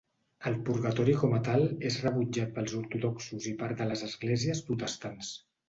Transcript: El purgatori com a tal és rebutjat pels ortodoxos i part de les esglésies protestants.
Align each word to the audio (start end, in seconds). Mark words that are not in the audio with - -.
El 0.51 0.55
purgatori 0.69 1.13
com 1.23 1.35
a 1.39 1.41
tal 1.47 1.65
és 1.91 1.99
rebutjat 2.07 2.51
pels 2.57 2.75
ortodoxos 2.81 3.47
i 3.55 3.55
part 3.63 3.79
de 3.85 3.91
les 3.93 4.05
esglésies 4.11 4.67
protestants. 4.73 5.35